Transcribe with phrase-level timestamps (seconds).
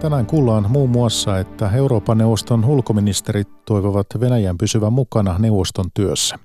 [0.00, 6.38] Tänään kuullaan muun muassa, että Euroopan neuvoston ulkoministerit toivovat Venäjän pysyvän mukana neuvoston työssä.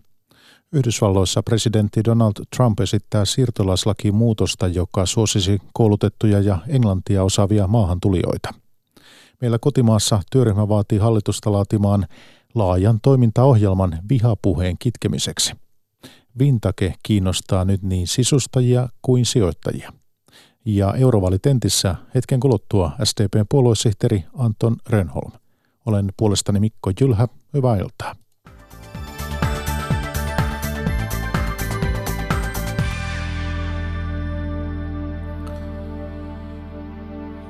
[0.74, 8.54] Yhdysvalloissa presidentti Donald Trump esittää siirtolaislakiin muutosta, joka suosisi koulutettuja ja englantia osaavia maahantulijoita.
[9.42, 12.08] Meillä kotimaassa työryhmä vaatii hallitusta laatimaan
[12.56, 15.54] laajan toimintaohjelman vihapuheen kitkemiseksi.
[16.40, 19.92] Vintake kiinnostaa nyt niin sisustajia kuin sijoittajia–
[20.66, 25.32] ja eurovalitentissä hetken kuluttua SDPn puoluesihteeri Anton Rönholm.
[25.86, 27.28] Olen puolestani Mikko Jylhä.
[27.54, 28.16] Hyvää iltaa.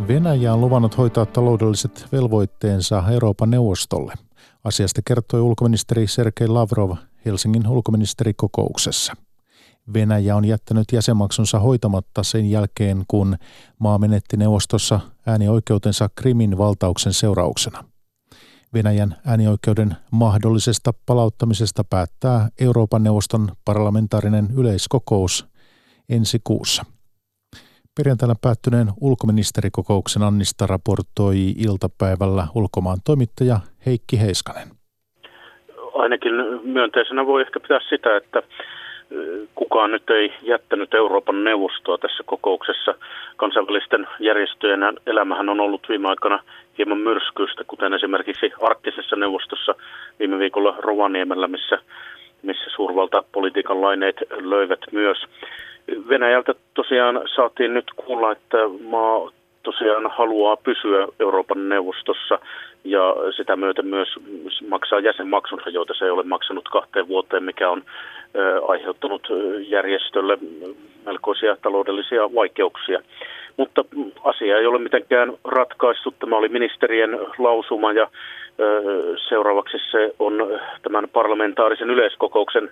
[0.08, 4.14] Venäjä on luvannut hoitaa taloudelliset velvoitteensa Euroopan neuvostolle.
[4.64, 6.92] Asiasta kertoi ulkoministeri Sergei Lavrov
[7.26, 9.14] Helsingin ulkoministerikokouksessa.
[9.94, 13.36] Venäjä on jättänyt jäsenmaksunsa hoitamatta sen jälkeen, kun
[13.80, 17.84] maa menetti neuvostossa äänioikeutensa Krimin valtauksen seurauksena.
[18.74, 25.48] Venäjän äänioikeuden mahdollisesta palauttamisesta päättää Euroopan neuvoston parlamentaarinen yleiskokous
[26.10, 26.86] ensi kuussa.
[27.98, 34.68] Perjantaina päättyneen ulkoministerikokouksen Annista raportoi iltapäivällä ulkomaan toimittaja Heikki Heiskanen.
[35.94, 36.34] Ainakin
[36.64, 38.42] myönteisenä voi ehkä pitää sitä, että
[39.56, 42.96] kukaan nyt ei jättänyt Euroopan neuvostoa tässä kokouksessa.
[43.38, 46.40] Kansainvälisten järjestöjen elämähän on ollut viime aikana
[46.78, 49.76] hieman myrskyistä, kuten esimerkiksi arktisessa neuvostossa
[50.20, 51.80] viime viikolla Rovaniemellä, missä,
[52.42, 55.18] missä suurvaltapolitiikan laineet löivät myös.
[56.10, 58.58] Venäjältä tosiaan saatiin nyt kuulla, että
[58.90, 59.32] maa
[59.66, 62.40] tosiaan haluaa pysyä Euroopan neuvostossa
[62.84, 64.10] ja sitä myöten myös
[64.68, 67.84] maksaa jäsenmaksunsa, joita se ei ole maksanut kahteen vuoteen, mikä on
[68.68, 69.28] aiheuttanut
[69.68, 70.38] järjestölle
[71.06, 73.00] melkoisia taloudellisia vaikeuksia.
[73.58, 73.86] Mutta
[74.24, 76.14] asia ei ole mitenkään ratkaistu.
[76.20, 78.08] Tämä oli ministerien lausuma ja
[79.30, 80.34] seuraavaksi se on
[80.82, 82.70] tämän parlamentaarisen yleiskokouksen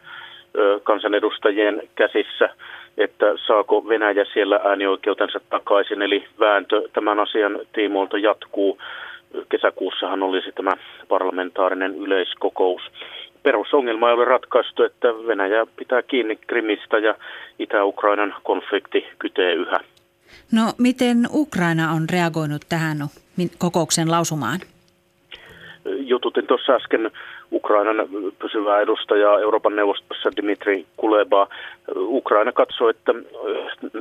[0.84, 2.50] kansanedustajien käsissä,
[2.98, 6.02] että saako Venäjä siellä äänioikeutensa takaisin.
[6.02, 8.78] Eli vääntö tämän asian tiimoilta jatkuu.
[9.50, 10.72] Kesäkuussahan olisi tämä
[11.08, 12.82] parlamentaarinen yleiskokous
[13.44, 17.16] perusongelma ei ole ratkaistu, että Venäjä pitää kiinni Krimistä ja
[17.60, 19.80] Itä-Ukrainan konflikti kytee yhä.
[20.52, 22.98] No miten Ukraina on reagoinut tähän
[23.58, 24.60] kokouksen lausumaan?
[25.86, 27.12] Jututin tuossa äsken
[27.54, 28.08] Ukrainan
[28.40, 31.48] pysyvää edustajaa Euroopan neuvostossa Dimitri Kuleba.
[31.96, 33.14] Ukraina katsoi, että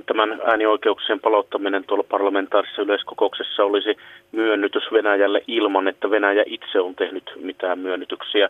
[0.07, 3.97] tämän äänioikeuksien palauttaminen tuolla parlamentaarisessa yleiskokouksessa olisi
[4.33, 8.49] myönnytys Venäjälle ilman, että Venäjä itse on tehnyt mitään myönnytyksiä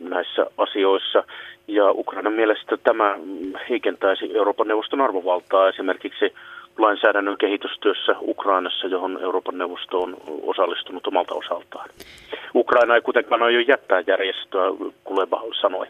[0.00, 1.24] näissä asioissa.
[1.68, 3.18] Ja Ukrainan mielestä tämä
[3.70, 6.34] heikentäisi Euroopan neuvoston arvovaltaa esimerkiksi
[6.78, 11.90] lainsäädännön kehitystyössä Ukrainassa, johon Euroopan neuvosto on osallistunut omalta osaltaan.
[12.54, 14.66] Ukraina ei kuitenkaan aio jättää järjestöä,
[15.04, 15.86] Kuleba sanoi.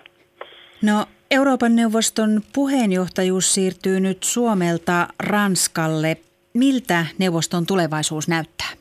[0.83, 6.17] No Euroopan neuvoston puheenjohtajuus siirtyy nyt Suomelta Ranskalle.
[6.55, 8.81] Miltä neuvoston tulevaisuus näyttää?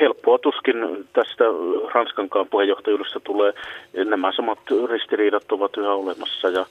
[0.00, 0.76] helppoa tuskin
[1.12, 1.44] tästä
[1.94, 3.52] Ranskankaan puheenjohtajuudesta tulee.
[4.04, 4.58] Nämä samat
[4.90, 6.66] ristiriidat ovat yhä olemassa ja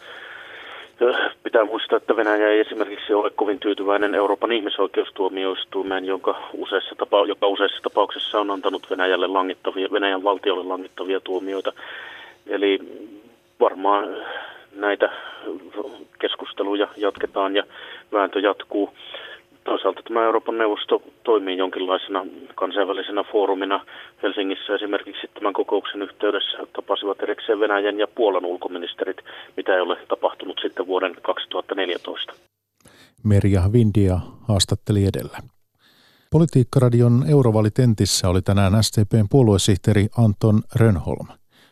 [1.44, 7.48] Pitää muistaa, että Venäjä ei esimerkiksi ole kovin tyytyväinen Euroopan ihmisoikeustuomioistuimeen, jonka useissa tapa- joka
[7.48, 11.74] useissa tapauksissa on antanut Venäjälle langittavia, Venäjän valtiolle langittavia tuomioita.
[12.48, 12.80] Eli
[13.60, 14.16] varmaan
[14.76, 15.10] näitä
[16.20, 17.64] keskusteluja jatketaan ja
[18.12, 18.94] vääntö jatkuu.
[19.72, 23.86] Toisaalta tämä Euroopan neuvosto toimii jonkinlaisena kansainvälisenä foorumina.
[24.24, 29.18] Helsingissä esimerkiksi tämän kokouksen yhteydessä tapasivat erikseen Venäjän ja Puolan ulkoministerit,
[29.58, 32.34] mitä ei ole tapahtunut sitten vuoden 2014.
[33.24, 35.38] Merja Vindia haastatteli edellä.
[36.32, 41.28] Politiikkaradion Eurovalitentissä oli tänään STPn puoluesihteeri Anton Rönholm.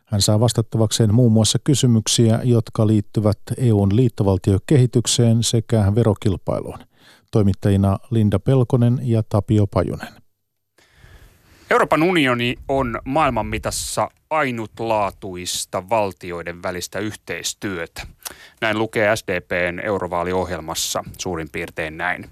[0.05, 6.88] Hän saa vastattavakseen muun muassa kysymyksiä, jotka liittyvät EUn liittovaltiokehitykseen sekä verokilpailuun
[7.31, 10.09] toimittajina Linda Pelkonen ja Tapio Pajunen.
[11.71, 18.01] Euroopan unioni on maailman mitassa ainutlaatuista valtioiden välistä yhteistyötä.
[18.61, 22.29] Näin lukee SDPn eurovaaliohjelmassa suurin piirtein näin.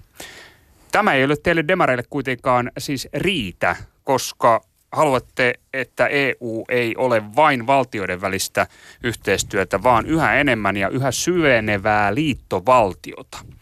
[0.92, 4.60] Tämä ei ole teille demareille kuitenkaan siis riitä, koska
[4.92, 8.66] haluatte, että EU ei ole vain valtioiden välistä
[9.02, 13.38] yhteistyötä, vaan yhä enemmän ja yhä syvenevää liittovaltiota–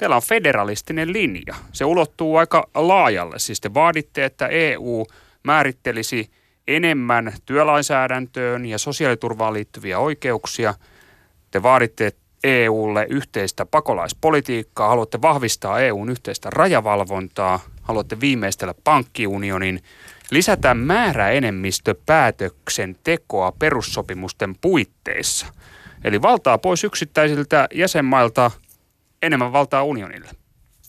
[0.00, 1.54] teillä on federalistinen linja.
[1.72, 3.38] Se ulottuu aika laajalle.
[3.38, 5.06] Siis te vaaditte, että EU
[5.42, 6.30] määrittelisi
[6.68, 10.74] enemmän työlainsäädäntöön ja sosiaaliturvaan liittyviä oikeuksia.
[11.50, 12.12] Te vaaditte
[12.44, 19.82] EUlle yhteistä pakolaispolitiikkaa, haluatte vahvistaa EUn yhteistä rajavalvontaa, haluatte viimeistellä pankkiunionin,
[20.30, 25.46] lisätä määräenemmistöpäätöksen tekoa perussopimusten puitteissa.
[26.04, 28.50] Eli valtaa pois yksittäisiltä jäsenmailta,
[29.22, 30.30] enemmän valtaa unionille.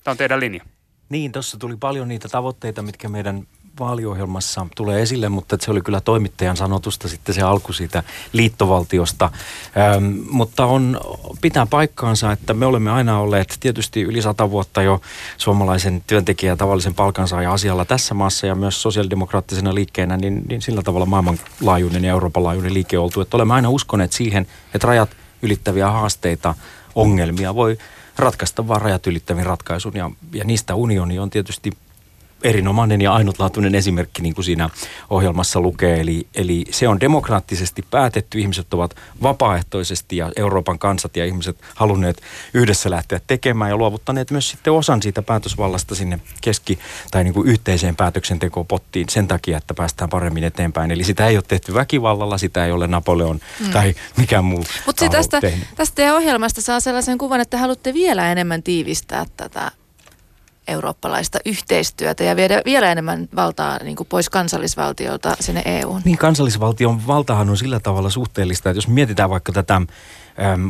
[0.04, 0.66] Tämä on teidän linja.
[1.10, 3.48] Niin, tuossa tuli paljon niitä tavoitteita, mitkä meidän
[3.80, 9.32] vaaliohjelmassa tulee esille, mutta se oli kyllä toimittajan sanotusta sitten se alku siitä liittovaltiosta.
[9.78, 11.00] Ähm, mutta on,
[11.42, 15.02] pitää paikkaansa, että me olemme aina olleet tietysti yli sata vuotta jo
[15.38, 21.06] suomalaisen työntekijän tavallisen palkansaajan asialla tässä maassa ja myös sosiaalidemokraattisena liikkeenä, niin, niin sillä tavalla
[21.06, 25.10] maailmanlaajuinen ja Euroopan laajuinen liike oltu, että olemme aina uskoneet siihen, että rajat
[25.42, 26.56] ylittäviä haasteita,
[26.96, 27.78] ongelmia voi
[28.18, 31.72] ratkaista vain rajat ylittävin ratkaisun ja, ja niistä unioni on tietysti
[32.44, 34.70] erinomainen ja ainutlaatuinen esimerkki, niin kuin siinä
[35.10, 36.02] ohjelmassa lukee.
[36.02, 38.40] Eli, eli se on demokraattisesti päätetty.
[38.40, 42.22] Ihmiset ovat vapaaehtoisesti ja Euroopan kansat ja ihmiset halunneet
[42.54, 46.80] yhdessä lähteä tekemään ja luovuttaneet myös sitten osan siitä päätösvallasta sinne keski-
[47.12, 50.92] tai niin kuin yhteiseen päätöksentekopottiin sen takia, että päästään paremmin eteenpäin.
[50.92, 53.72] Eli sitä ei ole tehty väkivallalla, sitä ei ole Napoleon mm.
[53.72, 55.42] tai mikään muu Mutta tästä,
[55.76, 59.72] tästä teidän ohjelmasta saa sellaisen kuvan, että haluatte vielä enemmän tiivistää tätä
[60.72, 66.02] eurooppalaista yhteistyötä ja viedä vielä enemmän valtaa niin kuin pois kansallisvaltiolta sinne EUun.
[66.06, 69.82] Niin kansallisvaltion valtahan on sillä tavalla suhteellista, että jos mietitään vaikka tätä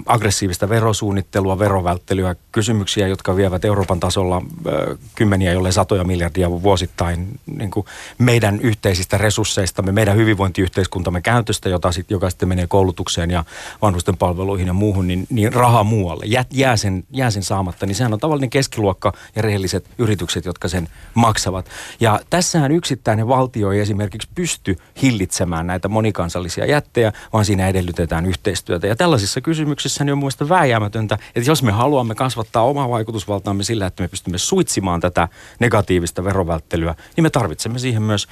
[0.06, 7.72] aggressiivista verosuunnittelua, verovälttelyä, kysymyksiä, jotka vievät Euroopan tasolla äh, kymmeniä, jolle satoja miljardia vuosittain niin
[7.72, 7.86] kuin
[8.18, 13.44] meidän yhteisistä resursseistamme, meidän hyvinvointiyhteiskuntamme käytöstä, jota sit, joka sitten menee koulutukseen ja
[13.82, 17.86] vanhusten palveluihin ja muuhun, niin, niin raha muualle jää, jää, sen, jää sen saamatta.
[17.86, 21.70] Niin sehän on tavallinen keskiluokka ja rehelliset yritykset, jotka sen maksavat.
[22.00, 28.88] Ja tässähän yksittäinen valtio ei esimerkiksi pysty hillitsemään näitä monikansallisia jättejä, vaan siinä edellytetään yhteistyötä.
[28.88, 33.86] Ja tällaisissa kysymyksissä niin on mielestäni vääjäämätöntä, että jos me haluamme kasvattaa omaa vaikutusvaltaamme sillä,
[33.86, 35.28] että me pystymme suitsimaan tätä
[35.60, 38.28] negatiivista verovälttelyä, niin me tarvitsemme siihen myös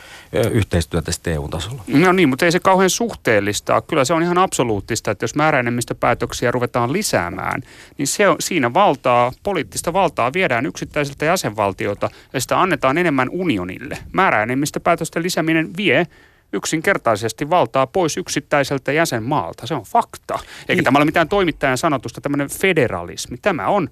[0.51, 1.83] yhteistyötä EU-tasolla.
[1.87, 3.81] No niin, mutta ei se kauhean suhteellista.
[3.81, 7.61] Kyllä se on ihan absoluuttista, että jos määräenemmistöpäätöksiä ruvetaan lisäämään,
[7.97, 13.97] niin se on, siinä valtaa, poliittista valtaa viedään yksittäisiltä jäsenvaltiota ja sitä annetaan enemmän unionille.
[14.13, 16.07] Määräenemmistöpäätösten lisääminen vie
[16.53, 19.67] yksinkertaisesti valtaa pois yksittäiseltä jäsenmaalta.
[19.67, 20.39] Se on fakta.
[20.61, 20.83] Eikä niin.
[20.83, 23.37] tämä ole mitään toimittajan sanotusta, tämmöinen federalismi.
[23.37, 23.89] Tämä on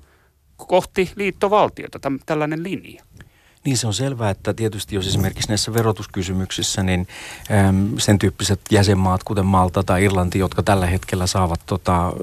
[0.58, 3.04] kohti liittovaltiota, täm, tällainen linja.
[3.66, 7.08] Niin se on selvää, että tietysti jos esimerkiksi näissä verotuskysymyksissä, niin
[7.70, 12.14] äm, sen tyyppiset jäsenmaat, kuten Malta tai Irlanti, jotka tällä hetkellä saavat tota,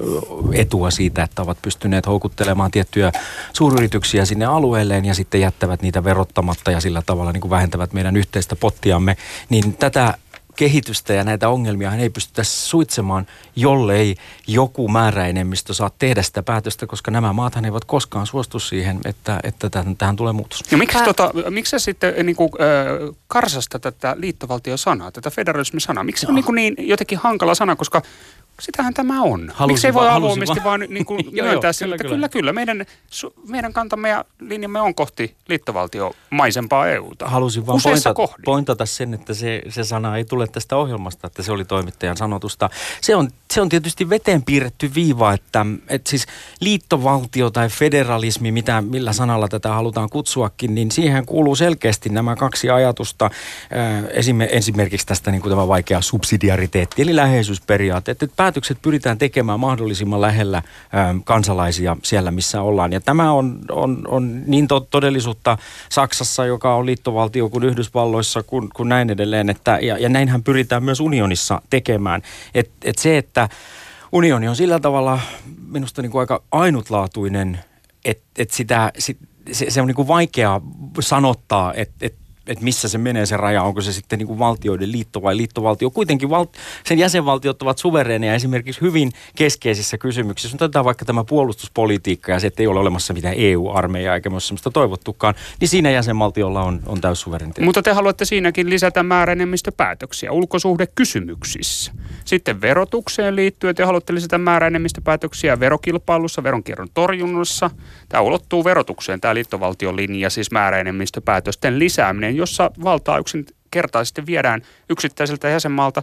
[0.53, 3.13] etua siitä, että ovat pystyneet houkuttelemaan tiettyjä
[3.53, 8.17] suuryrityksiä sinne alueelleen ja sitten jättävät niitä verottamatta ja sillä tavalla niin kuin vähentävät meidän
[8.17, 9.17] yhteistä pottiamme,
[9.49, 10.15] niin tätä
[10.57, 14.17] kehitystä ja näitä ongelmia ei pystytä suitsemaan, jollei
[14.47, 19.71] joku määräenemmistö saa tehdä sitä päätöstä, koska nämä maathan eivät koskaan suostu siihen, että, että
[19.71, 20.63] tähän, tähän tulee muutos.
[20.71, 21.05] Ja miksi, Pää...
[21.05, 26.05] tota, miksi sä sitten niin kuin, äh, karsasta tätä liittovaltiosanaa, tätä federalismisanaa?
[26.05, 28.03] Miksi se on niin, kuin niin jotenkin hankala sana, koska
[28.61, 29.53] Sitähän tämä on.
[29.55, 32.87] Halusin Miksi ei voi va- avoimesti vaan niin kuin myöntää sillä, että kyllä, kyllä, meidän,
[33.11, 37.29] su, meidän kantamme ja linjamme on kohti liittovaltiomaisempaa EUta.
[37.29, 41.53] Halusin vaan pointata, pointata sen, että se, se sana ei tule tästä ohjelmasta, että se
[41.53, 42.71] oli toimittajan sanotusta.
[43.01, 46.27] Se on, se on tietysti veteen piirretty viiva, että, että siis
[46.61, 52.71] liittovaltio tai federalismi, mitä, millä sanalla tätä halutaan kutsuakin, niin siihen kuuluu selkeästi nämä kaksi
[52.71, 53.31] ajatusta.
[54.51, 60.57] Esimerkiksi tästä niin kuin tämä vaikea subsidiariteetti, eli läheisyysperiaate, että päätökset pyritään tekemään mahdollisimman lähellä
[60.57, 60.63] ä,
[61.25, 62.93] kansalaisia siellä, missä ollaan.
[62.93, 65.59] Ja tämä on, on, on niin to, todellisuutta
[65.89, 69.51] Saksassa, joka on liittovaltio, kuin Yhdysvalloissa, kuin, kuin näin edelleen.
[69.51, 72.23] Että, ja, ja näinhän pyritään myös unionissa tekemään.
[72.55, 73.49] Et, et se, että
[74.13, 75.21] unioni on sillä tavalla
[75.69, 77.59] minusta niin kuin aika ainutlaatuinen,
[78.05, 79.19] että et sitä, sit,
[79.53, 80.61] se, se on niin kuin vaikea
[81.01, 82.15] sanottaa, että et
[82.47, 85.91] että missä se menee se raja, onko se sitten niin kuin valtioiden liitto vai liittovaltio.
[85.91, 86.47] Kuitenkin val-
[86.85, 90.57] sen jäsenvaltiot ovat suvereneja esimerkiksi hyvin keskeisissä kysymyksissä.
[90.57, 94.71] Otetaan vaikka tämä puolustuspolitiikka ja se, että ei ole olemassa mitään EU-armeijaa eikä myös sellaista
[94.71, 97.65] toivottukaan, niin siinä jäsenvaltiolla on, on täyssuvereniteetti.
[97.65, 101.93] Mutta te haluatte siinäkin lisätä määräenemmistöpäätöksiä ulkosuhdekysymyksissä.
[102.25, 107.71] Sitten verotukseen liittyen te haluatte lisätä määräenemmistöpäätöksiä verokilpailussa, veronkierron torjunnassa.
[108.15, 116.03] Tämä ulottuu verotukseen, tämä liittovaltion linja, siis määräenemmistöpäätösten lisääminen jossa valtaa yksinkertaisesti viedään yksittäiseltä jäsenmaalta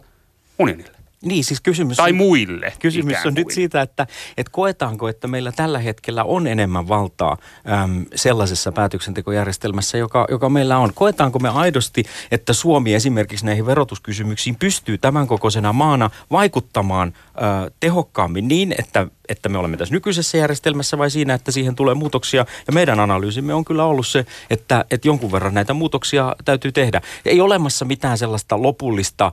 [0.60, 0.92] unionille.
[1.22, 2.74] Niin, siis kysymys tai muille.
[2.80, 3.34] Kysymys on kuin.
[3.36, 7.38] nyt siitä, että, että koetaanko, että meillä tällä hetkellä on enemmän valtaa
[7.84, 10.94] äm, sellaisessa päätöksentekojärjestelmässä, joka, joka meillä on.
[10.94, 18.48] Koetaanko me aidosti, että Suomi esimerkiksi näihin verotuskysymyksiin pystyy tämän kokoisena maana vaikuttamaan äh, tehokkaammin
[18.48, 22.46] niin, että että me olemme tässä nykyisessä järjestelmässä vai siinä, että siihen tulee muutoksia.
[22.68, 27.02] Ja meidän analyysimme on kyllä ollut se, että, että jonkun verran näitä muutoksia täytyy tehdä.
[27.26, 29.32] Ei olemassa mitään sellaista lopullista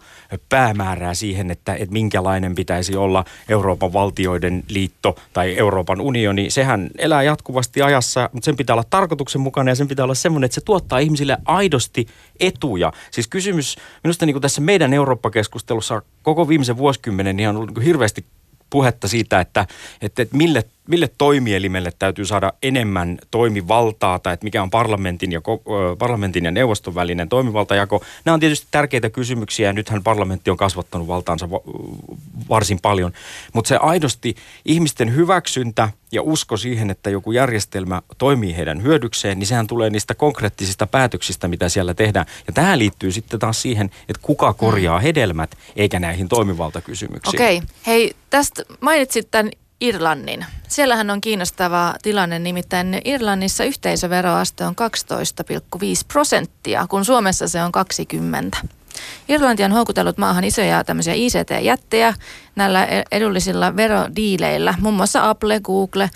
[0.48, 6.50] päämäärää siihen, että, että minkälainen pitäisi olla Euroopan valtioiden liitto tai Euroopan unioni.
[6.50, 10.54] Sehän elää jatkuvasti ajassa, mutta sen pitää olla tarkoituksenmukainen ja sen pitää olla semmoinen, että
[10.54, 12.06] se tuottaa ihmisille aidosti
[12.40, 12.92] etuja.
[13.10, 18.24] Siis kysymys, minusta niin kuin tässä meidän Eurooppa-keskustelussa koko viimeisen vuosikymmenen niin on ollut hirveästi
[18.70, 19.66] puhetta siitä, että,
[20.00, 25.40] että, että mille, mille toimielimelle täytyy saada enemmän toimivaltaa tai että mikä on parlamentin ja,
[25.98, 28.02] parlamentin ja neuvoston välinen toimivaltajako.
[28.24, 31.48] Nämä on tietysti tärkeitä kysymyksiä ja nythän parlamentti on kasvattanut valtaansa
[32.48, 33.12] varsin paljon.
[33.52, 39.46] Mutta se aidosti ihmisten hyväksyntä ja usko siihen, että joku järjestelmä toimii heidän hyödykseen, niin
[39.46, 42.26] sehän tulee niistä konkreettisista päätöksistä, mitä siellä tehdään.
[42.46, 47.36] Ja tämä liittyy sitten taas siihen, että kuka korjaa hedelmät, eikä näihin toimivaltakysymyksiin.
[47.36, 47.56] Okei.
[47.56, 47.68] Okay.
[47.86, 50.46] Hei, tästä mainitsit tämän Irlannin.
[50.68, 55.78] Siellähän on kiinnostava tilanne, nimittäin Irlannissa yhteisöveroaste on 12,5
[56.12, 58.58] prosenttia, kun Suomessa se on 20.
[59.28, 62.14] Irlanti on houkutellut maahan isoja tämmöisiä ICT-jättejä
[62.56, 66.10] näillä e- edullisilla verodiileillä, muun muassa Apple, Google.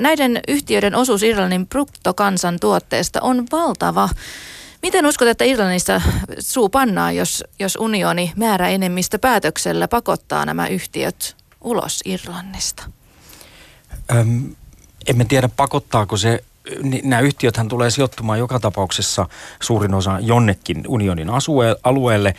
[0.00, 4.08] Näiden yhtiöiden osuus Irlannin bruttokansantuotteesta on valtava.
[4.82, 6.02] Miten uskot, että Irlannissa
[6.38, 8.32] suu pannaan, jos, jos unioni
[8.70, 12.90] enemmistö päätöksellä pakottaa nämä yhtiöt ulos Irlannista?
[14.10, 14.54] Öm,
[15.06, 16.44] emme tiedä pakottaako se
[17.02, 19.28] nämä yhtiöthän tulee sijoittumaan joka tapauksessa
[19.62, 21.28] suurin osa jonnekin unionin
[21.84, 22.34] alueelle.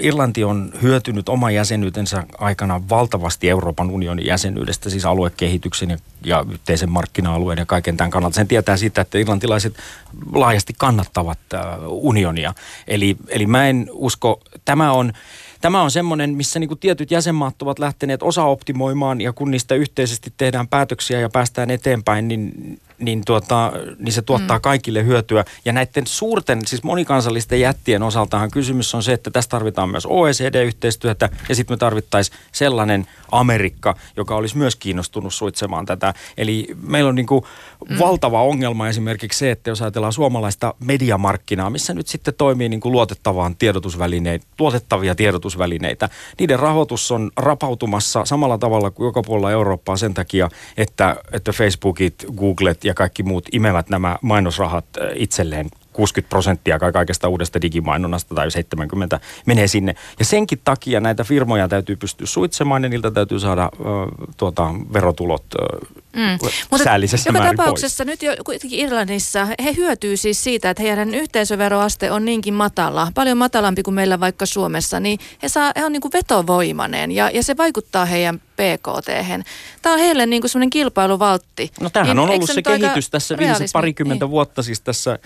[0.00, 6.90] Irlanti on hyötynyt oman jäsenyytensä aikana valtavasti Euroopan unionin jäsenyydestä, siis aluekehityksen ja, ja yhteisen
[6.90, 8.34] markkina-alueen ja kaiken tämän kannalta.
[8.34, 9.76] Sen tietää sitä, että irlantilaiset
[10.32, 11.38] laajasti kannattavat
[11.86, 12.54] unionia.
[12.86, 15.12] Eli, eli mä en usko, tämä on
[15.60, 20.32] tämä on semmoinen, missä niin kuin tietyt jäsenmaat ovat lähteneet osaoptimoimaan ja kun niistä yhteisesti
[20.36, 22.52] tehdään päätöksiä ja päästään eteenpäin, niin
[22.98, 24.62] niin, tuota, niin se tuottaa mm.
[24.62, 25.44] kaikille hyötyä.
[25.64, 31.28] Ja näiden suurten, siis monikansallisten jättien osaltahan kysymys on se, että tässä tarvitaan myös OECD-yhteistyötä
[31.48, 36.14] ja sitten me tarvittaisiin sellainen Amerikka, joka olisi myös kiinnostunut suitsemaan tätä.
[36.36, 37.44] Eli meillä on niin kuin
[37.88, 37.98] mm.
[37.98, 42.92] valtava ongelma esimerkiksi se, että jos ajatellaan suomalaista mediamarkkinaa, missä nyt sitten toimii niin kuin
[42.92, 50.14] luotettavaan tiedotusvälineitä, luotettavia tiedotusvälineitä, niiden rahoitus on rapautumassa samalla tavalla kuin joka puolella Eurooppaa sen
[50.14, 56.78] takia, että, että Facebookit, Googlet ja kaikki muut imevät nämä mainosrahat äh, itselleen 60 prosenttia
[56.78, 59.94] kaikesta uudesta digimainonnasta tai 70 menee sinne.
[60.18, 63.84] Ja senkin takia näitä firmoja täytyy pystyä suitsemaan ja niiltä täytyy saada ö,
[64.36, 66.78] tuota, verotulot ö, mm.
[66.84, 68.20] säällisessä Joka tapauksessa pois.
[68.20, 73.38] nyt jo kuitenkin Irlannissa he hyötyy siis siitä, että heidän yhteisöveroaste on niinkin matala, paljon
[73.38, 77.42] matalampi kuin meillä vaikka Suomessa, niin he, saa, he on niin kuin vetovoimainen ja, ja
[77.42, 79.08] se vaikuttaa heidän PKT.
[79.82, 81.70] Tämä on heille niin kuin semmoinen kilpailuvaltti.
[81.80, 84.30] No tämähän niin, on ollut se kehitys tässä viimeiset parikymmentä niin.
[84.30, 85.18] vuotta siis tässä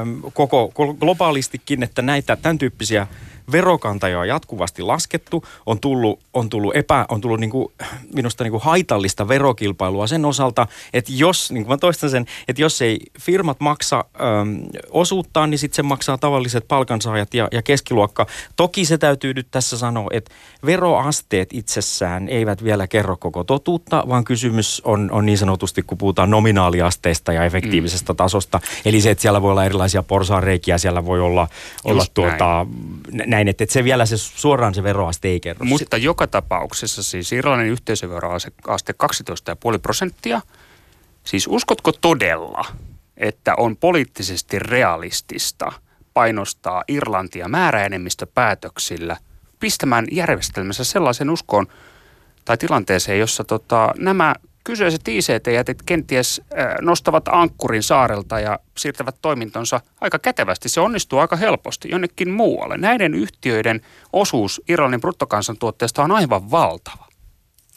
[0.00, 3.06] äm, koko globaalistikin, että näitä tämän tyyppisiä
[3.52, 7.72] verokantoja on jatkuvasti laskettu, on tullut, on tullut, epä, on tullut niin kuin,
[8.14, 12.62] minusta niin kuin haitallista verokilpailua sen osalta, että jos, niin kuin mä toistan sen, että
[12.62, 14.04] jos ei firmat maksa
[14.40, 18.26] äm, osuuttaan, niin sitten se maksaa tavalliset palkansaajat ja, ja keskiluokka.
[18.56, 20.34] Toki se täytyy nyt tässä sanoa, että
[20.66, 26.30] veroasteet itsessään eivät vielä kerro koko totuutta, vaan kysymys on, on niin sanotusti, kun puhutaan
[26.30, 28.16] nominaaliasteista ja efektiivisestä mm.
[28.16, 28.60] tasosta.
[28.84, 31.48] Eli se, että siellä voi olla erilaisia porsaareikiä, siellä voi olla,
[31.84, 32.66] olla tuota,
[33.26, 35.64] näin näin, että, että se vielä se suoraan se veroaste ei kerro.
[35.64, 35.96] Mutta sitä.
[35.96, 38.94] joka tapauksessa siis Irlannin yhteisöveroaste
[39.74, 40.40] 12,5 prosenttia.
[41.24, 42.64] Siis uskotko todella,
[43.16, 45.72] että on poliittisesti realistista
[46.14, 49.16] painostaa Irlantia määräenemmistöpäätöksillä
[49.60, 51.66] pistämään järjestelmässä sellaisen uskoon
[52.44, 56.42] tai tilanteeseen, jossa tota, nämä kyseiset ICT-jätit kenties
[56.80, 60.68] nostavat ankkurin saarelta ja siirtävät toimintonsa aika kätevästi.
[60.68, 62.76] Se onnistuu aika helposti jonnekin muualle.
[62.76, 63.80] Näiden yhtiöiden
[64.12, 67.08] osuus Irlannin bruttokansantuotteesta on aivan valtava.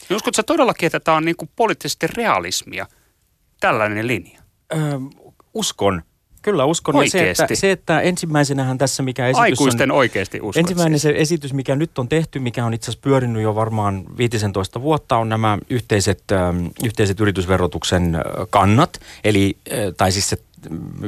[0.09, 2.87] Niin uskotko todellakin, että tämä on niin kuin poliittisesti realismia,
[3.59, 4.41] tällainen linja?
[4.73, 4.79] Öö,
[5.53, 6.03] uskon.
[6.45, 6.95] Kyllä uskon.
[6.95, 7.37] Oikeasti.
[7.37, 10.59] se, että, se, että ensimmäisenähän tässä mikä esitys Aikuisten on, oikeasti uskon.
[10.59, 14.81] Ensimmäinen se esitys, mikä nyt on tehty, mikä on itse asiassa pyörinyt jo varmaan 15
[14.81, 18.17] vuotta, on nämä yhteiset, äh, yhteiset yritysverotuksen
[18.49, 18.99] kannat.
[19.23, 20.37] Eli, äh, tai siis se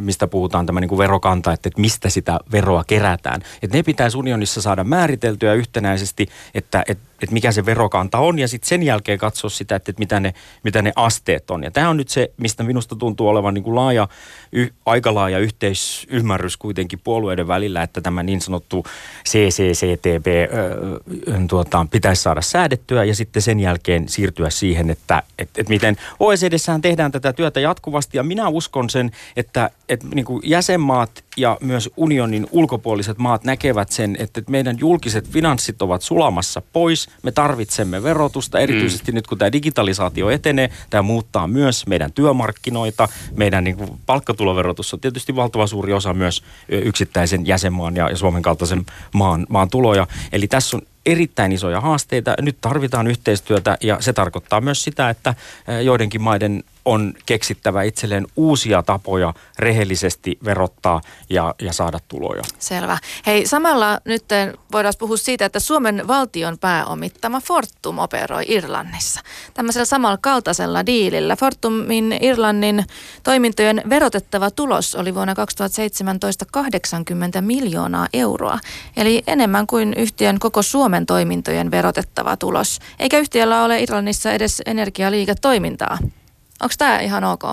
[0.02, 3.42] mistä puhutaan tämä niin kuin verokanta, että, että mistä sitä veroa kerätään.
[3.62, 8.48] Että ne pitäisi unionissa saada määriteltyä yhtenäisesti, että, että, että mikä se verokanta on ja
[8.48, 11.64] sitten sen jälkeen katsoa sitä, että, että mitä, ne, mitä ne asteet on.
[11.64, 14.08] Ja tämä on nyt se, mistä minusta tuntuu olevan niin kuin laaja,
[14.52, 18.86] y, aika laaja yhteisymmärrys kuitenkin puolueiden välillä, että tämä niin sanottu
[19.30, 25.74] CCCTB ö, tuota, pitäisi saada säädettyä ja sitten sen jälkeen siirtyä siihen, että, että, että
[25.74, 29.47] miten OECDssähän tehdään tätä työtä jatkuvasti ja minä uskon sen, että,
[29.90, 35.82] että niin kuin jäsenmaat ja myös unionin ulkopuoliset maat näkevät sen, että meidän julkiset finanssit
[35.82, 37.10] ovat sulamassa pois.
[37.24, 39.16] Me tarvitsemme verotusta, erityisesti mm.
[39.16, 40.70] nyt kun tämä digitalisaatio etenee.
[40.90, 43.10] Tämä muuttaa myös meidän työmarkkinoita.
[43.36, 48.86] Meidän niin kuin palkkatuloverotus on tietysti valtava suuri osa myös yksittäisen jäsenmaan ja, Suomen kaltaisen
[49.14, 50.08] maan, maan tuloja.
[50.32, 52.36] Eli tässä on erittäin isoja haasteita.
[52.42, 55.34] Nyt tarvitaan yhteistyötä ja se tarkoittaa myös sitä, että
[55.84, 62.44] joidenkin maiden on keksittävä itselleen uusia tapoja rehellisesti verottaa ja, ja saada tuloja.
[62.60, 62.98] Selvä.
[63.26, 64.24] Hei, samalla nyt
[64.72, 69.22] voidaan puhua siitä, että Suomen valtion pääomittama Fortum operoi Irlannissa.
[69.54, 71.36] Tämmöisellä samalla kaltaisella diilillä.
[71.36, 72.86] Fortumin Irlannin
[73.24, 78.60] toimintojen verotettava tulos oli vuonna 2017 80 miljoonaa euroa.
[78.98, 82.80] Eli enemmän kuin yhtiön koko Suomen toimintojen verotettava tulos.
[83.00, 85.98] Eikä yhtiöllä ole Irlannissa edes energialiiketoimintaa.
[86.62, 87.44] Onko tämä ihan ok?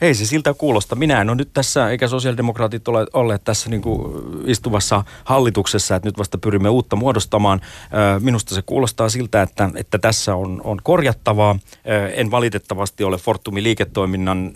[0.00, 0.96] Ei se siltä kuulosta.
[0.96, 6.08] Minä en ole nyt tässä, eikä sosiaalidemokraatit ole olleet tässä niin kuin istuvassa hallituksessa, että
[6.08, 7.60] nyt vasta pyrimme uutta muodostamaan.
[8.20, 11.58] Minusta se kuulostaa siltä, että, että tässä on, on korjattavaa.
[12.14, 14.52] En valitettavasti ole Fortumin liiketoiminnan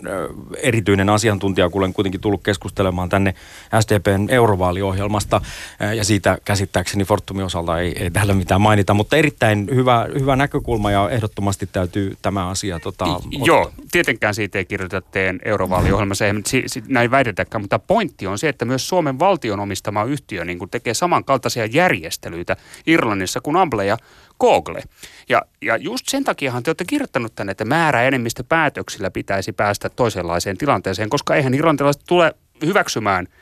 [0.57, 3.35] erityinen asiantuntija, kun olen kuitenkin tullut keskustelemaan tänne
[3.79, 5.41] SDPn eurovaaliohjelmasta,
[5.95, 10.91] ja siitä käsittääkseni Fortumin osalta ei, ei täällä mitään mainita, mutta erittäin hyvä, hyvä näkökulma,
[10.91, 13.05] ja ehdottomasti täytyy tämä asia tota,
[13.45, 18.39] Joo, tietenkään siitä ei kirjoita teidän eurovaaliohjelmassa, ei si, si, näin väitetäkään, mutta pointti on
[18.39, 23.97] se, että myös Suomen valtion omistama yhtiö niin tekee samankaltaisia järjestelyitä Irlannissa kuin Amble ja
[24.39, 24.83] Google.
[25.29, 29.89] Ja, ja just sen takiahan te olette kirjoittanut tänne, että määrä enemmistö päätöksillä pitäisi päästä
[29.89, 32.33] toisenlaiseen tilanteeseen, koska eihän irlantilaiset tule
[32.65, 33.27] hyväksymään–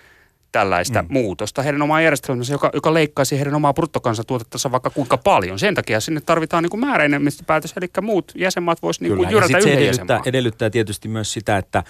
[0.51, 1.07] tällaista mm.
[1.09, 5.59] muutosta heidän omaa järjestelmänsä, joka, joka leikkaisi heidän omaa bruttokansantuotettansa vaikka kuinka paljon.
[5.59, 10.69] Sen takia sinne tarvitaan niin määräenemmistöpäätös, eli muut jäsenmaat voisivat niin jyrätä yhden edellyttää, edellyttää
[10.69, 11.83] tietysti myös sitä, että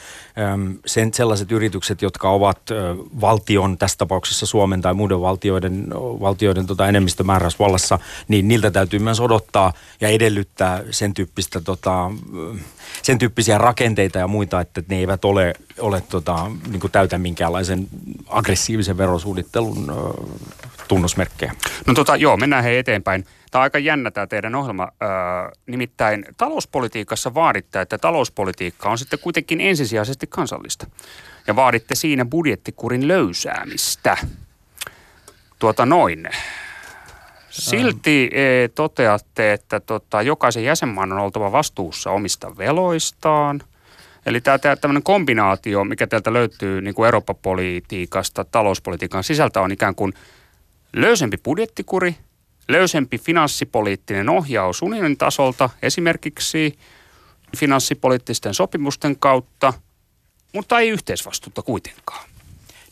[0.53, 2.73] äm, sen, sellaiset yritykset, jotka ovat ä,
[3.21, 9.73] valtion, tässä tapauksessa Suomen tai muiden valtioiden, valtioiden tota, enemmistömääräysvallassa, niin niiltä täytyy myös odottaa
[10.01, 12.11] ja edellyttää sen tyyppistä tota,
[13.01, 17.87] sen tyyppisiä rakenteita ja muita, että ne eivät ole, ole tota, niin kuin täytä minkäänlaisen
[18.51, 19.93] aggressiivisen verosuunnittelun
[20.87, 21.53] tunnusmerkkejä.
[21.87, 23.23] No tota, joo, mennään he eteenpäin.
[23.51, 24.83] Tämä on aika jännä tämä teidän ohjelma.
[24.83, 25.09] Öö,
[25.67, 30.87] nimittäin talouspolitiikassa vaaditte, että talouspolitiikka on sitten kuitenkin ensisijaisesti kansallista.
[31.47, 34.17] Ja vaaditte siinä budjettikurin löysäämistä.
[35.59, 36.29] Tuota noin.
[37.49, 43.61] Silti e, toteatte, että tota, jokaisen jäsenmaan on oltava vastuussa omista veloistaan.
[44.25, 50.13] Eli tämä tämmöinen kombinaatio, mikä teiltä löytyy niin kuin Eurooppa-politiikasta, talouspolitiikan sisältä on ikään kuin
[50.93, 52.15] löysempi budjettikuri,
[52.67, 56.77] löysempi finanssipoliittinen ohjaus unionin tasolta, esimerkiksi
[57.57, 59.73] finanssipoliittisten sopimusten kautta,
[60.53, 62.31] mutta ei yhteisvastuuta kuitenkaan.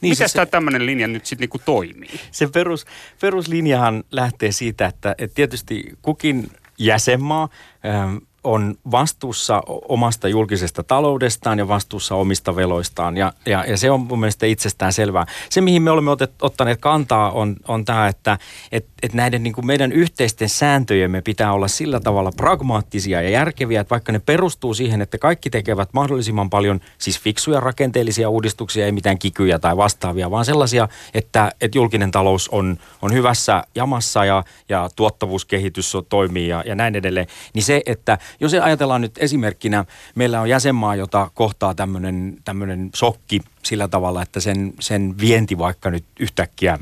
[0.01, 2.19] Niin Miten tämä tämmöinen linja nyt sitten niinku toimii?
[2.31, 2.85] Se perus,
[3.21, 7.49] peruslinjahan lähtee siitä, että, että tietysti kukin jäsenmaa
[7.85, 8.17] ähm,
[8.49, 13.17] on vastuussa omasta julkisesta taloudestaan ja vastuussa omista veloistaan.
[13.17, 15.25] Ja, ja, ja se on mun mielestä itsestään selvää.
[15.49, 18.37] Se, mihin me olemme otet, ottaneet kantaa, on, on tämä, että
[18.71, 23.81] et, et näiden niin kuin meidän yhteisten sääntöjemme pitää olla sillä tavalla pragmaattisia ja järkeviä,
[23.81, 28.91] että vaikka ne perustuu siihen, että kaikki tekevät mahdollisimman paljon siis fiksuja rakenteellisia uudistuksia, ei
[28.91, 34.43] mitään kikyjä tai vastaavia, vaan sellaisia, että, että julkinen talous on, on hyvässä jamassa ja,
[34.69, 40.41] ja tuottavuuskehitys toimii ja, ja näin edelleen, niin se, että jos ajatellaan nyt esimerkkinä, meillä
[40.41, 46.79] on jäsenmaa, jota kohtaa tämmöinen sokki sillä tavalla, että sen, sen vienti vaikka nyt yhtäkkiä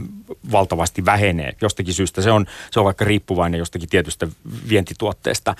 [0.52, 2.22] valtavasti vähenee jostakin syystä.
[2.22, 4.28] Se on, se on vaikka riippuvainen jostakin tietystä
[4.70, 5.56] vientituotteesta.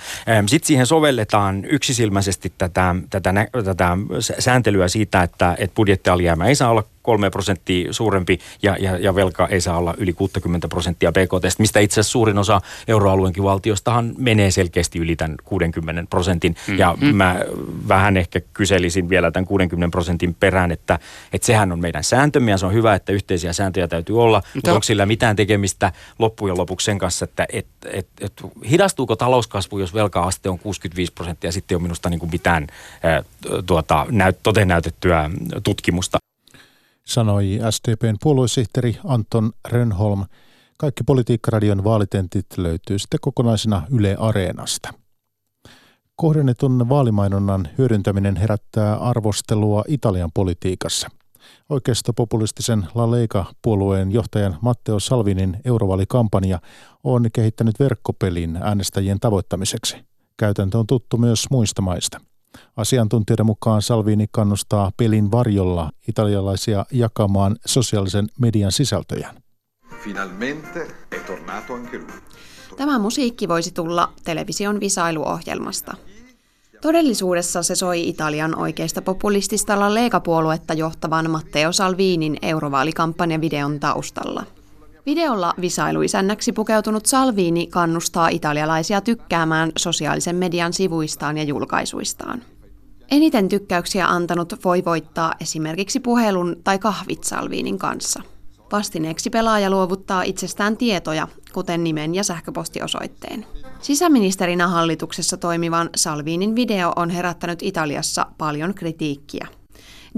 [0.46, 3.32] Sitten siihen sovelletaan yksisilmäisesti tätä, tätä,
[3.64, 3.96] tätä
[4.38, 9.46] sääntelyä siitä, että, että budjettialijäämä ei saa olla 3 prosenttia suurempi ja, ja, ja velka
[9.46, 14.50] ei saa olla yli 60 prosenttia BKT, mistä itse asiassa suurin osa euroalueenkin valtiostahan menee
[14.50, 16.52] selkeästi yli tämän 60 prosentin.
[16.52, 16.78] Mm-hmm.
[16.78, 17.40] Ja mä
[17.88, 20.98] vähän ehkä kyselisin vielä tämän 60 prosentin perään, että
[21.32, 24.50] että sehän on meidän sääntömme ja se on hyvä, että yhteisiä sääntöjä täytyy olla, mutta,
[24.54, 28.32] mutta onko sillä mitään tekemistä loppujen lopuksi sen kanssa, että et, et, et,
[28.70, 32.66] hidastuuko talouskasvu, jos velka-aste on 65 prosenttia ja sitten on minusta niin kuin mitään
[33.02, 33.22] ää,
[33.66, 35.30] tuota, näyt, totenäytettyä
[35.64, 36.18] tutkimusta.
[37.04, 40.24] Sanoi SDPn puoluesihteeri Anton Rönholm.
[40.76, 44.94] Kaikki Politiikkaradion vaalitentit löytyy sitten kokonaisena Yle Areenasta.
[46.20, 51.08] Kohdennetun vaalimainonnan hyödyntäminen herättää arvostelua Italian politiikassa.
[51.68, 56.58] Oikeistopopulistisen La Lega-puolueen johtajan Matteo Salvinin eurovaalikampanja
[57.04, 59.96] on kehittänyt verkkopelin äänestäjien tavoittamiseksi.
[60.36, 62.20] Käytäntö on tuttu myös muista maista.
[62.76, 69.36] Asiantuntijoiden mukaan Salvini kannustaa pelin varjolla italialaisia jakamaan sosiaalisen median sisältöjään.
[70.04, 72.22] Finalmente è tornato anche lui.
[72.76, 75.96] Tämä musiikki voisi tulla television visailuohjelmasta.
[76.80, 84.44] Todellisuudessa se soi Italian oikeista populistista La Lega-puoluetta johtavan Matteo Salvinin eurovaalikampanjavideon taustalla.
[85.06, 92.42] Videolla visailuisännäksi pukeutunut Salvini kannustaa italialaisia tykkäämään sosiaalisen median sivuistaan ja julkaisuistaan.
[93.10, 98.22] Eniten tykkäyksiä antanut voi voittaa esimerkiksi puhelun tai kahvit Salvinin kanssa–
[98.72, 103.46] Vastineeksi pelaaja luovuttaa itsestään tietoja, kuten nimen ja sähköpostiosoitteen.
[103.80, 109.46] Sisäministerinä hallituksessa toimivan Salvinin video on herättänyt Italiassa paljon kritiikkiä.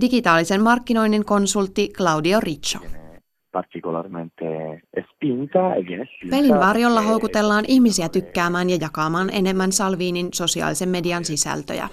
[0.00, 2.80] Digitaalisen markkinoinnin konsultti Claudio Riccio.
[6.30, 11.88] Pelin varjolla houkutellaan ihmisiä tykkäämään ja jakamaan enemmän Salvinin sosiaalisen median sisältöjä.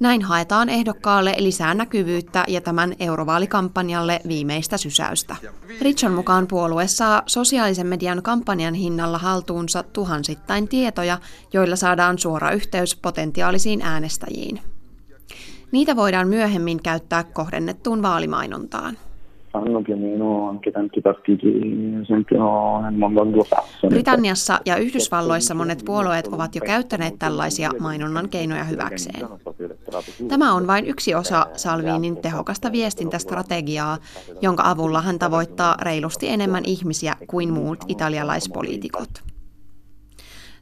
[0.00, 5.36] Näin haetaan ehdokkaalle lisää näkyvyyttä ja tämän eurovaalikampanjalle viimeistä sysäystä.
[5.80, 11.18] Richon mukaan puolue saa sosiaalisen median kampanjan hinnalla haltuunsa tuhansittain tietoja,
[11.52, 14.60] joilla saadaan suora yhteys potentiaalisiin äänestäjiin.
[15.72, 18.98] Niitä voidaan myöhemmin käyttää kohdennettuun vaalimainontaan
[19.60, 21.48] fanno più o meno anche tanti partiti,
[22.02, 23.94] esempio nel mondo anglosassone.
[23.94, 29.28] Britanniassa ja Yhdysvalloissa monet puolueet ovat jo käyttäneet tällaisia mainonnan keinoja hyväkseen.
[30.28, 33.98] Tämä on vain yksi osa Salvinin tehokasta viestintästrategiaa,
[34.40, 39.10] jonka avulla hän tavoittaa reilusti enemmän ihmisiä kuin muut italialaispoliitikot.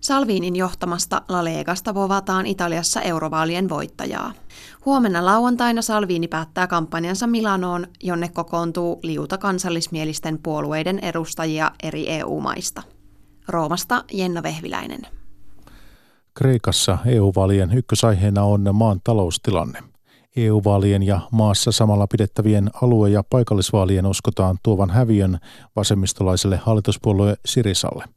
[0.00, 4.32] Salvinin johtamasta La Legasta vovataan Italiassa eurovaalien voittajaa.
[4.84, 12.82] Huomenna lauantaina Salvini päättää kampanjansa Milanoon, jonne kokoontuu liuta kansallismielisten puolueiden edustajia eri EU-maista.
[13.48, 15.00] Roomasta Jenna Vehviläinen.
[16.34, 19.78] Kreikassa EU-vaalien ykkösaiheena on maan taloustilanne.
[20.36, 25.38] EU-vaalien ja maassa samalla pidettävien alue- ja paikallisvaalien uskotaan tuovan häviön
[25.76, 28.04] vasemmistolaiselle hallituspuolue Sirisalle–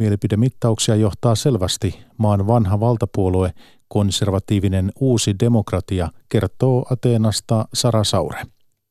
[0.00, 3.52] Mielipidemittauksia johtaa selvästi maan vanha valtapuolue,
[3.89, 8.39] konservatiivinen uusi demokratia, kertoo Ateenasta Sara Saure.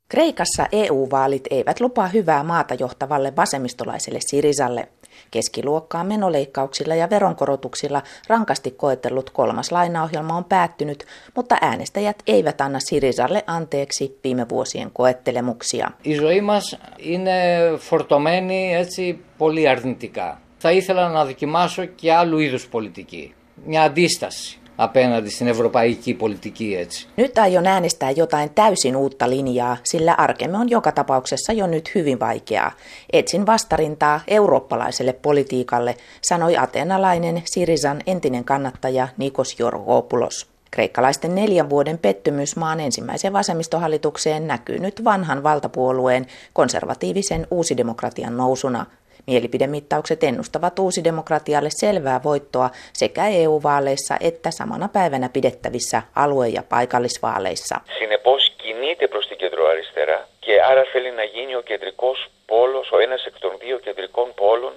[0.08, 4.88] Kreikassa EU-vaalit eivät lupaa hyvää maata johtavalle vasemmistolaiselle Sirisalle.
[5.30, 13.44] Keskiluokkaa menoleikkauksilla ja veronkorotuksilla rankasti koetellut kolmas lainaohjelma on päättynyt, mutta äänestäjät eivät anna Sirisalle
[13.46, 15.90] anteeksi viime vuosien koettelemuksia.
[16.02, 22.66] Η ζωή μας είναι φορτωμένη έτσι πολύ αρνητικά θα ήθελα να δοκιμάσω και άλλου είδους
[22.66, 23.34] πολιτική.
[23.66, 27.06] Μια αντίσταση απέναντι στην ευρωπαϊκή πολιτική έτσι.
[27.16, 32.20] Nyt aion äänestää jotain täysin uutta linjaa, sillä arkemme on joka tapauksessa jo nyt hyvin
[32.20, 32.72] vaikeaa.
[33.12, 40.46] Etsin vastarintaa eurooppalaiselle politiikalle, sanoi atenalainen Sirisan entinen kannattaja Nikos Jorgopoulos.
[40.70, 48.94] Kreikkalaisten neljän vuoden pettymys maan ensimmäiseen vasemmistohallitukseen näkyy nyt vanhan valtapuolueen konservatiivisen uusidemokratian nousuna –
[49.28, 57.76] Mielipidemittaukset ennustavat uusidemokratialle selvää voittoa sekä EU-vaaleissa että samana päivänä pidettävissä alue- ja paikallisvaaleissa.
[57.98, 63.24] Συνεπώς κινείται προς την κεντροαριστερά και άρα θέλει να γίνει ο κεντρικός πόλος, ο ένας
[63.24, 64.72] εκ των δύο κεντρικών πόλων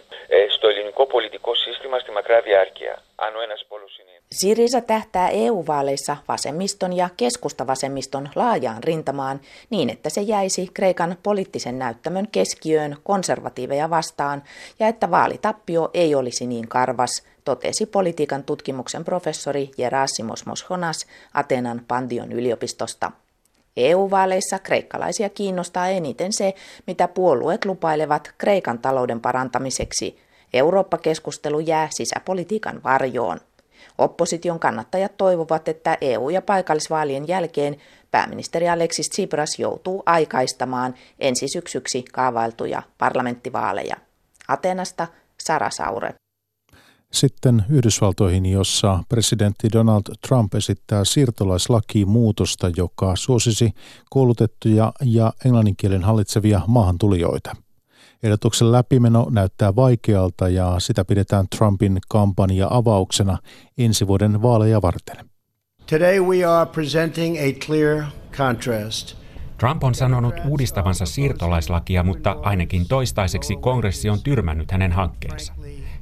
[0.56, 3.04] στο ελληνικό πολιτικό σύστημα στη μακρά διάρκεια.
[3.16, 9.41] Αν ο ένας πόλος είναι Sirisa tähtää EU-vaaleissa vasemmiston ja keskustavasemmiston laajaan rintamaan
[9.71, 14.43] niin, että se jäisi Kreikan poliittisen näyttämön keskiöön konservatiiveja vastaan
[14.79, 22.33] ja että vaalitappio ei olisi niin karvas, totesi politiikan tutkimuksen professori Gerasimos Moshonas Atenan Pandion
[22.33, 23.13] yliopistosta.
[23.77, 26.55] EU-vaaleissa kreikkalaisia kiinnostaa eniten se,
[26.87, 30.19] mitä puolueet lupailevat Kreikan talouden parantamiseksi.
[30.53, 33.41] Eurooppa-keskustelu jää sisäpolitiikan varjoon.
[33.99, 37.77] Opposition kannattajat toivovat, että EU- ja paikallisvaalien jälkeen
[38.11, 43.97] pääministeri Alexis Tsipras joutuu aikaistamaan ensi syksyksi kaavailtuja parlamenttivaaleja.
[44.49, 45.07] Atenasta
[45.41, 46.15] Sara Saure.
[47.13, 53.71] Sitten Yhdysvaltoihin, jossa presidentti Donald Trump esittää siirtolaislakiin muutosta, joka suosisi
[54.11, 57.57] koulutettuja ja englanninkielen hallitsevia maahantulijoita.
[58.23, 63.39] Ehdotuksen läpimeno näyttää vaikealta ja sitä pidetään Trumpin kampanja avauksena
[63.79, 65.17] ensi vuoden vaaleja varten.
[65.91, 69.17] Today we are presenting a clear contrast.
[69.59, 75.55] Trump on sanonut uudistavansa siirtolaislakia, mutta ainakin toistaiseksi kongressi on tyrmännyt hänen hankkeensa.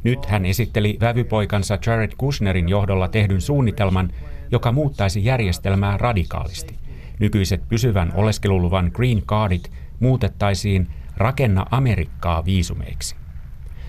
[0.05, 4.13] Nyt hän esitteli vävypoikansa Jared Kushnerin johdolla tehdyn suunnitelman,
[4.51, 6.75] joka muuttaisi järjestelmää radikaalisti.
[7.19, 10.89] Nykyiset pysyvän oleskeluluvan green cardit muutettaisiin
[11.21, 13.17] rakenna Amerikkaa viisumeiksi.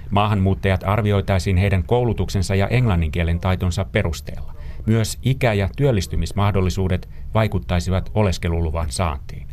[0.10, 4.54] Maahanmuuttajat arvioitaisiin heidän koulutuksensa ja englanninkielen taitonsa perusteella.
[4.86, 9.48] Myös ikä- ja työllistymismahdollisuudet vaikuttaisivat oleskeluluvan saantiin.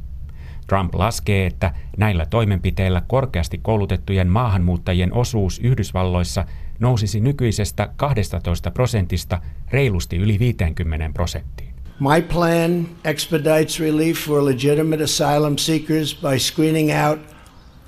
[0.67, 6.45] Trump laskee, että näillä toimenpiteillä korkeasti koulutettujen maahanmuuttajien osuus Yhdysvalloissa
[6.79, 11.75] nousisi nykyisestä 12 prosentista reilusti yli 50 prosenttiin.
[12.01, 17.38] My plan expedites relief for legitimate asylum seekers by screening out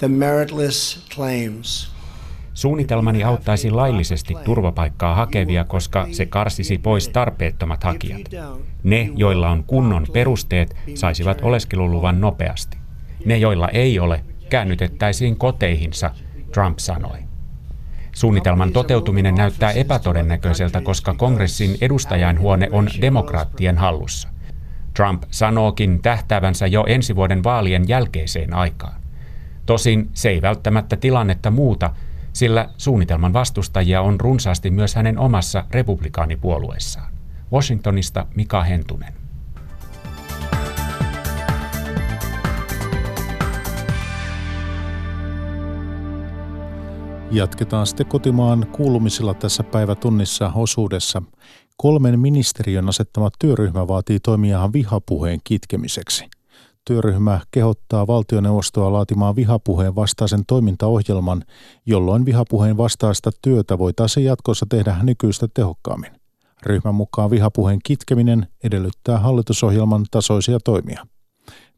[0.01, 1.91] the meritless claims.
[2.55, 8.21] Suunnitelmani auttaisi laillisesti turvapaikkaa hakevia, koska se karsisi pois tarpeettomat hakijat.
[8.83, 12.79] Ne, joilla on kunnon perusteet, saisivat oleskeluluvan nopeasti.
[13.25, 16.11] Ne, joilla ei ole, käännytettäisiin koteihinsa,
[16.53, 17.19] Trump sanoi.
[18.13, 24.29] Suunnitelman toteutuminen näyttää epätodennäköiseltä, koska kongressin edustajainhuone on demokraattien hallussa.
[24.95, 29.00] Trump sanookin tähtäävänsä jo ensi vuoden vaalien jälkeiseen aikaan.
[29.71, 31.91] Tosin se ei välttämättä tilannetta muuta,
[32.33, 37.13] sillä suunnitelman vastustajia on runsaasti myös hänen omassa republikaanipuolueessaan.
[37.53, 39.15] Washingtonista Mika Hentunen.
[47.31, 51.23] Jatketaan sitten kotimaan kuulumisilla tässä päivätunnissa osuudessa.
[51.77, 56.40] Kolmen ministeriön asettama työryhmä vaatii toimia vihapuheen kitkemiseksi.
[56.87, 61.43] Työryhmä kehottaa valtioneuvostoa laatimaan vihapuheen vastaisen toimintaohjelman,
[61.87, 66.13] jolloin vihapuheen vastaista työtä voitaisiin jatkossa tehdä nykyistä tehokkaammin.
[66.67, 71.07] Ryhmän mukaan vihapuheen kitkeminen edellyttää hallitusohjelman tasoisia toimia.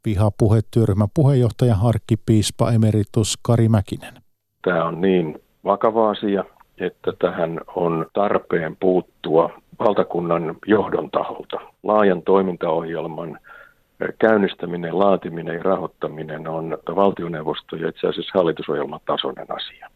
[0.05, 4.15] Vihapuhe-työryhmän puheenjohtaja arkkipiispa emeritus Kari Mäkinen.
[4.65, 6.45] Tämä on niin vakava asia,
[6.79, 11.57] että tähän on tarpeen puuttua valtakunnan johdon taholta.
[11.83, 13.39] Laajan toimintaohjelman
[14.19, 19.89] käynnistäminen, laatiminen ja rahoittaminen on valtioneuvosto ja itse asiassa hallitusohjelman tasoinen asia,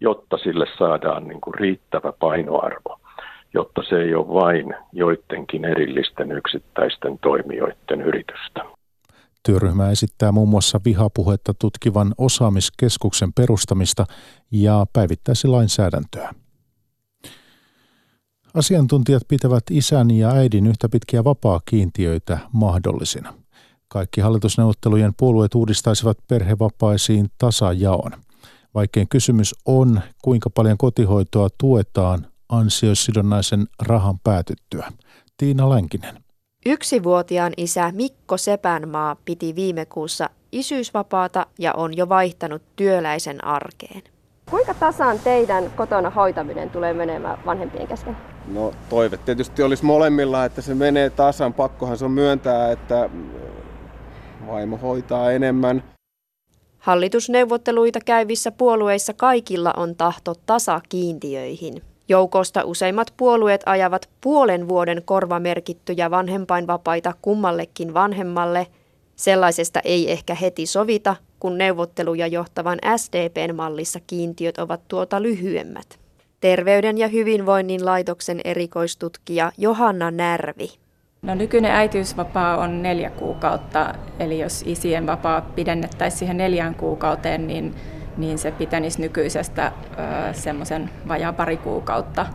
[0.00, 3.00] jotta sille saadaan niin kuin riittävä painoarvo,
[3.54, 8.64] jotta se ei ole vain joidenkin erillisten yksittäisten toimijoiden yritystä.
[9.46, 14.04] Työryhmä esittää muun muassa vihapuhetta tutkivan osaamiskeskuksen perustamista
[14.50, 16.30] ja päivittäisi lainsäädäntöä.
[18.54, 23.34] Asiantuntijat pitävät isän ja äidin yhtä pitkiä vapaa-kiintiöitä mahdollisina.
[23.96, 28.12] Kaikki hallitusneuvottelujen puolueet uudistaisivat perhevapaisiin tasajaon.
[28.74, 34.92] Vaikein kysymys on, kuinka paljon kotihoitoa tuetaan ansiosidonnaisen rahan päätyttyä.
[35.36, 36.14] Tiina Länkinen.
[36.66, 44.02] Yksivuotiaan isä Mikko Sepänmaa piti viime kuussa isyysvapaata ja on jo vaihtanut työläisen arkeen.
[44.50, 48.16] Kuinka tasan teidän kotona hoitaminen tulee menemään vanhempien kesken?
[48.46, 51.52] No toive tietysti olisi molemmilla, että se menee tasan.
[51.52, 53.10] Pakkohan se on myöntää, että
[54.46, 55.82] vaimo hoitaa enemmän.
[56.78, 61.82] Hallitusneuvotteluita käyvissä puolueissa kaikilla on tahto tasakiintiöihin.
[62.08, 68.66] Joukosta useimmat puolueet ajavat puolen vuoden korvamerkittyjä vanhempainvapaita kummallekin vanhemmalle.
[69.16, 75.98] Sellaisesta ei ehkä heti sovita, kun neuvotteluja johtavan SDPn mallissa kiintiöt ovat tuota lyhyemmät.
[76.40, 80.68] Terveyden ja hyvinvoinnin laitoksen erikoistutkija Johanna Närvi.
[81.26, 87.74] No nykyinen äitiysvapaa on neljä kuukautta, eli jos isien vapaa pidennettäisiin siihen neljään kuukauteen, niin
[88.16, 89.72] niin se pitäisi nykyisestä
[90.32, 92.26] semmoisen vajaa pari kuukautta.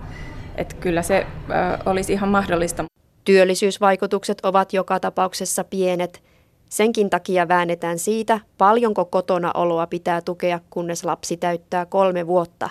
[0.56, 1.54] Että kyllä se ö,
[1.86, 2.84] olisi ihan mahdollista.
[3.25, 6.23] Työllisyysvaikutukset ovat joka tapauksessa pienet.
[6.69, 12.69] Senkin takia väännetään siitä, paljonko kotona oloa pitää tukea, kunnes lapsi täyttää kolme vuotta.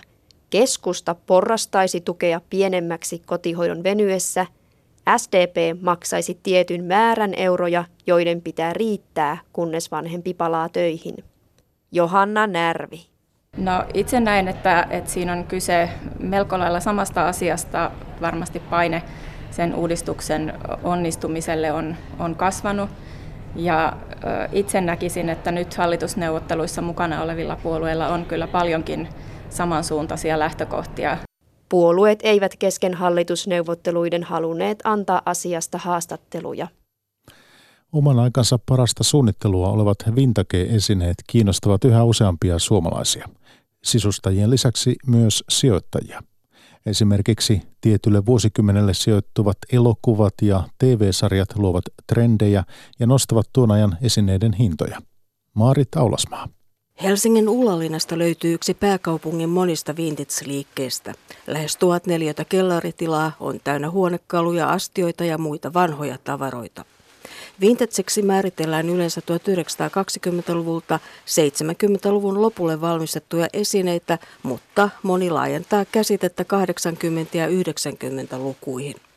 [0.50, 4.46] Keskusta porrastaisi tukea pienemmäksi kotihoidon venyessä.
[5.16, 11.16] SDP maksaisi tietyn määrän euroja, joiden pitää riittää, kunnes vanhempi palaa töihin.
[11.92, 13.06] Johanna Närvi.
[13.56, 17.90] No itse näen, että, että siinä on kyse melko lailla samasta asiasta.
[18.20, 19.02] Varmasti paine
[19.50, 22.90] sen uudistuksen onnistumiselle on, on kasvanut.
[23.56, 23.92] Ja
[24.52, 29.08] itse näkisin, että nyt hallitusneuvotteluissa mukana olevilla puolueilla on kyllä paljonkin
[29.48, 31.18] samansuuntaisia lähtökohtia.
[31.70, 36.68] Puolueet eivät kesken hallitusneuvotteluiden halunneet antaa asiasta haastatteluja.
[37.92, 43.28] Oman aikansa parasta suunnittelua olevat vintage-esineet kiinnostavat yhä useampia suomalaisia.
[43.84, 46.22] Sisustajien lisäksi myös sijoittajia.
[46.86, 52.64] Esimerkiksi tietylle vuosikymmenelle sijoittuvat elokuvat ja TV-sarjat luovat trendejä
[53.00, 54.98] ja nostavat tuon ajan esineiden hintoja.
[55.54, 56.48] Maarit Aulasmaa.
[57.02, 61.14] Helsingin Ullalinasta löytyy yksi pääkaupungin monista vintage-liikkeistä.
[61.46, 66.84] Lähes tuhat neliötä kellaritilaa on täynnä huonekaluja, astioita ja muita vanhoja tavaroita.
[67.60, 76.46] Vintageksi määritellään yleensä 1920-luvulta 70-luvun lopulle valmistettuja esineitä, mutta moni laajentaa käsitettä 80-
[77.32, 79.09] ja 90-lukuihin.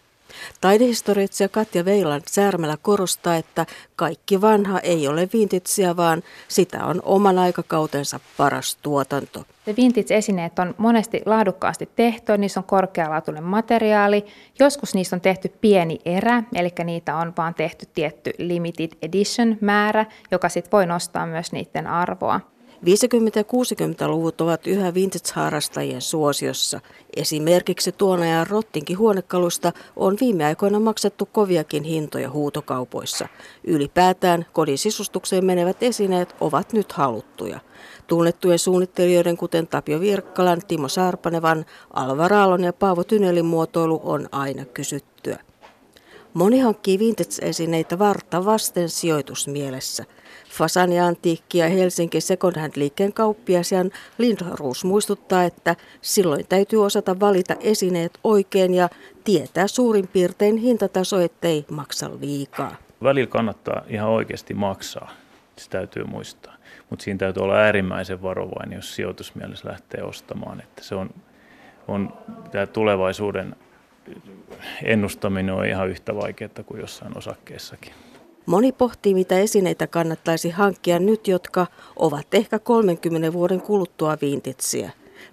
[0.62, 3.66] Taidehistorioitsija Katja Veilan Särmälä korostaa, että
[3.96, 9.44] kaikki vanha ei ole vintitsia, vaan sitä on oman aikakautensa paras tuotanto.
[9.78, 14.26] Vintage-esineet on monesti laadukkaasti tehty, niissä on korkealaatuinen materiaali.
[14.60, 20.06] Joskus niistä on tehty pieni erä, eli niitä on vaan tehty tietty limited edition määrä,
[20.32, 22.53] joka sitten voi nostaa myös niiden arvoa.
[22.84, 22.86] 50-
[23.36, 26.80] ja 60-luvut ovat yhä vintage-harrastajien suosiossa.
[27.16, 33.28] Esimerkiksi tuon ajan rottinkin huonekalusta on viime aikoina maksettu koviakin hintoja huutokaupoissa.
[33.64, 37.60] Ylipäätään kodin sisustukseen menevät esineet ovat nyt haluttuja.
[38.08, 44.66] Tunnettujen suunnittelijoiden kuten Tapio Virkkalan, Timo Sarpanevan, Alva Raalon ja Paavo Tynelin muotoilu on aina
[44.66, 45.40] kysyttyä.
[46.34, 50.06] Moni hankkii vintage-esineitä varta vasten sijoitusmielessä–
[50.54, 53.92] Fasani Antiikki ja Helsinki Second Hand liikkeen kauppias Jan
[54.86, 58.90] muistuttaa, että silloin täytyy osata valita esineet oikein ja
[59.24, 62.76] tietää suurin piirtein hintataso, ettei maksa liikaa.
[63.04, 65.12] Välillä kannattaa ihan oikeasti maksaa,
[65.56, 66.54] se täytyy muistaa.
[66.90, 70.62] Mutta siinä täytyy olla äärimmäisen varovainen, jos sijoitusmielessä lähtee ostamaan.
[70.62, 71.10] Että se on,
[71.88, 72.14] on
[72.52, 73.56] tämä tulevaisuuden
[74.84, 77.94] ennustaminen on ihan yhtä vaikeaa kuin jossain osakkeessakin.
[78.46, 84.92] Moni pohtii, mitä esineitä kannattaisi hankkia nyt, jotka ovat ehkä 30 vuoden kuluttua vintitsiä.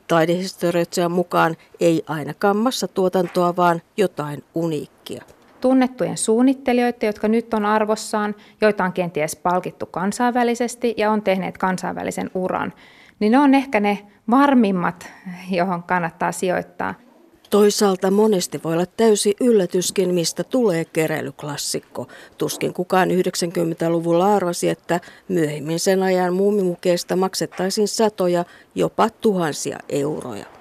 [0.08, 5.22] Taidehistorioitsijan mukaan ei ainakaan massatuotantoa, vaan jotain uniikkia.
[5.60, 12.30] Tunnettujen suunnittelijoiden, jotka nyt on arvossaan, joita on kenties palkittu kansainvälisesti ja on tehneet kansainvälisen
[12.34, 12.72] uran,
[13.20, 13.98] niin ne on ehkä ne
[14.30, 15.12] varmimmat,
[15.50, 16.94] johon kannattaa sijoittaa.
[17.50, 22.06] Toisaalta monesti voi olla täysi yllätyskin, mistä tulee keräilyklassikko.
[22.38, 30.59] Tuskin kukaan 90-luvulla arvasi, että myöhemmin sen ajan muumimukeista maksettaisiin satoja, jopa tuhansia euroja.